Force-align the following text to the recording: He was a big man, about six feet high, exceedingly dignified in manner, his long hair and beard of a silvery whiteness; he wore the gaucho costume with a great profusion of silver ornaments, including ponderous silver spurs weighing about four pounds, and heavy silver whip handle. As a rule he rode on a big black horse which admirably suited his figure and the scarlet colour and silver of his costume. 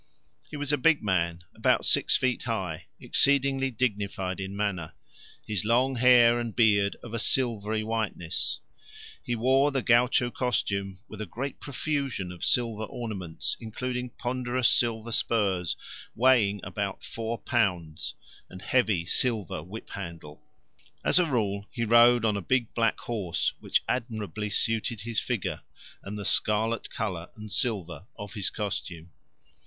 He 0.49 0.57
was 0.57 0.73
a 0.73 0.79
big 0.79 1.03
man, 1.03 1.43
about 1.53 1.85
six 1.85 2.17
feet 2.17 2.41
high, 2.41 2.87
exceedingly 2.99 3.69
dignified 3.69 4.39
in 4.39 4.57
manner, 4.57 4.93
his 5.45 5.63
long 5.63 5.97
hair 5.97 6.39
and 6.39 6.55
beard 6.55 6.95
of 7.03 7.13
a 7.13 7.19
silvery 7.19 7.83
whiteness; 7.83 8.61
he 9.21 9.35
wore 9.35 9.69
the 9.71 9.83
gaucho 9.83 10.31
costume 10.31 10.97
with 11.07 11.21
a 11.21 11.27
great 11.27 11.59
profusion 11.59 12.31
of 12.31 12.43
silver 12.43 12.85
ornaments, 12.85 13.55
including 13.59 14.09
ponderous 14.09 14.67
silver 14.69 15.11
spurs 15.11 15.75
weighing 16.15 16.61
about 16.63 17.03
four 17.03 17.37
pounds, 17.37 18.15
and 18.49 18.63
heavy 18.63 19.05
silver 19.05 19.61
whip 19.61 19.91
handle. 19.91 20.41
As 21.05 21.19
a 21.19 21.27
rule 21.29 21.67
he 21.69 21.85
rode 21.85 22.25
on 22.25 22.35
a 22.35 22.41
big 22.41 22.73
black 22.73 22.99
horse 23.01 23.53
which 23.59 23.83
admirably 23.87 24.49
suited 24.49 25.01
his 25.01 25.19
figure 25.19 25.61
and 26.01 26.17
the 26.17 26.25
scarlet 26.25 26.89
colour 26.89 27.29
and 27.35 27.51
silver 27.53 28.07
of 28.17 28.33
his 28.33 28.49
costume. 28.49 29.11